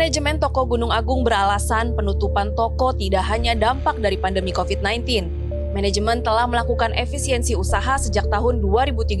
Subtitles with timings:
[0.00, 5.28] Manajemen toko Gunung Agung beralasan penutupan toko tidak hanya dampak dari pandemi COVID-19.
[5.76, 9.20] Manajemen telah melakukan efisiensi usaha sejak tahun 2013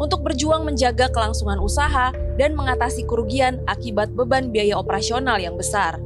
[0.00, 6.00] untuk berjuang menjaga kelangsungan usaha dan mengatasi kerugian akibat beban biaya operasional yang besar.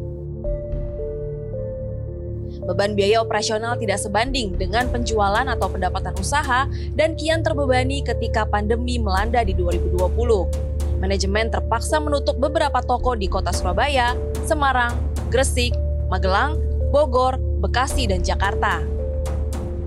[2.66, 6.66] Beban biaya operasional tidak sebanding dengan penjualan atau pendapatan usaha
[6.98, 10.71] dan kian terbebani ketika pandemi melanda di 2020.
[11.02, 14.14] Manajemen terpaksa menutup beberapa toko di kota Surabaya,
[14.46, 14.94] Semarang,
[15.34, 15.74] Gresik,
[16.06, 16.62] Magelang,
[16.94, 18.78] Bogor, Bekasi, dan Jakarta.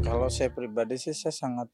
[0.03, 1.71] Kalau saya pribadi sih saya sangat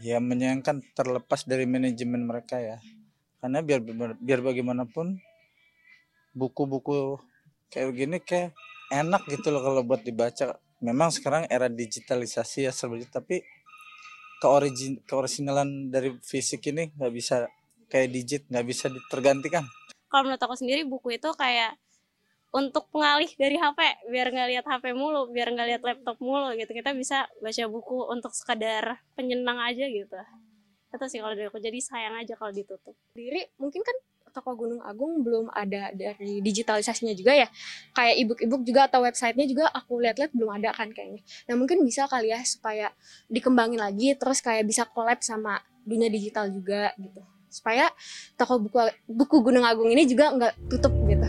[0.00, 2.80] ya menyayangkan terlepas dari manajemen mereka ya.
[3.44, 3.84] Karena biar
[4.16, 5.20] biar bagaimanapun
[6.32, 7.20] buku-buku
[7.68, 8.56] kayak begini kayak
[8.96, 13.44] enak gitu loh kalau buat dibaca memang sekarang era digitalisasi ya serba tapi
[14.40, 17.44] keorigin keorisinalan dari fisik ini nggak bisa
[17.90, 19.66] kayak digit nggak bisa tergantikan
[20.06, 21.74] kalau menurut aku sendiri buku itu kayak
[22.50, 26.70] untuk pengalih dari HP biar nggak lihat HP mulu biar nggak lihat laptop mulu gitu
[26.70, 30.18] kita bisa baca buku untuk sekadar penyenang aja gitu
[30.90, 33.94] itu sih kalau dari aku jadi sayang aja kalau ditutup diri mungkin kan
[34.30, 37.50] toko Gunung Agung belum ada dari digitalisasinya juga ya.
[37.92, 41.20] Kayak ebook-ebook juga atau websitenya juga aku lihat-lihat belum ada kan kayaknya.
[41.50, 42.94] Nah mungkin bisa kali ya supaya
[43.26, 47.20] dikembangin lagi terus kayak bisa collab sama dunia digital juga gitu.
[47.50, 47.90] Supaya
[48.38, 48.78] toko buku
[49.10, 51.26] buku Gunung Agung ini juga nggak tutup gitu.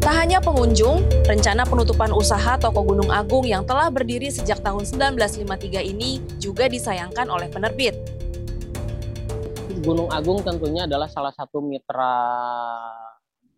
[0.00, 5.82] Tak hanya pengunjung, rencana penutupan usaha toko Gunung Agung yang telah berdiri sejak tahun 1953
[5.92, 7.92] ini juga disayangkan oleh penerbit.
[9.84, 12.16] Gunung Agung tentunya adalah salah satu mitra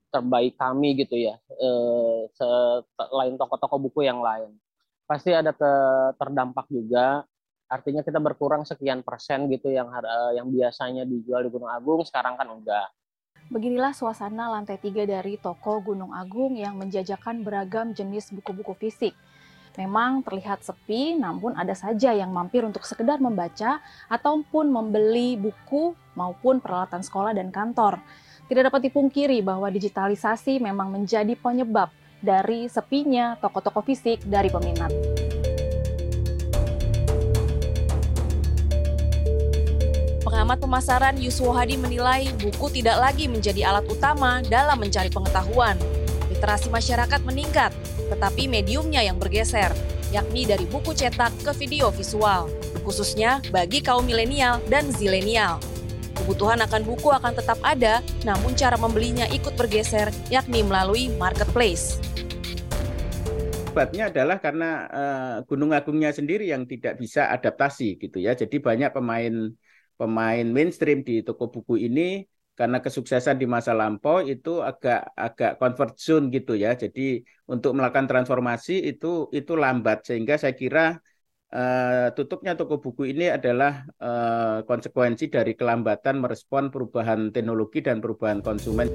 [0.09, 4.57] terbaik kami gitu ya, eh, selain toko-toko buku yang lain.
[5.05, 5.53] Pasti ada
[6.17, 7.29] terdampak juga,
[7.69, 12.35] artinya kita berkurang sekian persen gitu yang eh, yang biasanya dijual di Gunung Agung, sekarang
[12.41, 12.89] kan enggak.
[13.49, 19.17] Beginilah suasana lantai tiga dari toko Gunung Agung yang menjajakan beragam jenis buku-buku fisik.
[19.79, 23.79] Memang terlihat sepi, namun ada saja yang mampir untuk sekedar membaca
[24.11, 28.03] ataupun membeli buku maupun peralatan sekolah dan kantor.
[28.51, 34.91] Tidak dapat dipungkiri bahwa digitalisasi memang menjadi penyebab dari sepinya toko-toko fisik dari peminat.
[40.49, 45.77] Pengamat pemasaran Yuswo Hadi menilai buku tidak lagi menjadi alat utama dalam mencari pengetahuan.
[46.33, 47.69] Literasi masyarakat meningkat,
[48.09, 49.69] tetapi mediumnya yang bergeser,
[50.09, 52.49] yakni dari buku cetak ke video visual,
[52.81, 55.61] khususnya bagi kaum milenial dan zilenial.
[56.17, 62.01] Kebutuhan akan buku akan tetap ada, namun cara membelinya ikut bergeser, yakni melalui marketplace.
[63.69, 68.33] Sebabnya adalah karena uh, Gunung Agungnya sendiri yang tidak bisa adaptasi gitu ya.
[68.33, 69.53] Jadi banyak pemain
[69.99, 72.23] pemain mainstream di toko buku ini
[72.59, 75.59] karena kesuksesan di masa lampau itu agak agak
[75.95, 76.75] zone gitu ya.
[76.75, 80.99] Jadi untuk melakukan transformasi itu itu lambat sehingga saya kira
[81.55, 88.43] uh, tutupnya toko buku ini adalah uh, konsekuensi dari kelambatan merespon perubahan teknologi dan perubahan
[88.43, 88.91] konsumen.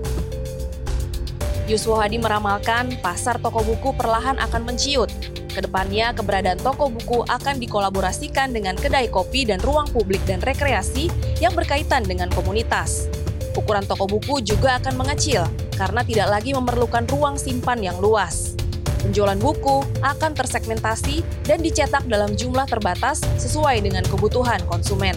[1.63, 5.42] Yuswo Hadi meramalkan pasar toko buku perlahan akan menciut.
[5.53, 11.13] Ke depannya, keberadaan toko buku akan dikolaborasikan dengan kedai kopi dan ruang publik dan rekreasi
[11.37, 13.05] yang berkaitan dengan komunitas.
[13.53, 15.45] Ukuran toko buku juga akan mengecil
[15.77, 18.57] karena tidak lagi memerlukan ruang simpan yang luas.
[19.05, 25.13] Penjualan buku akan tersegmentasi dan dicetak dalam jumlah terbatas sesuai dengan kebutuhan konsumen.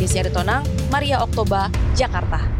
[0.00, 2.57] Desyari Tonang, Maria Oktoba, Jakarta.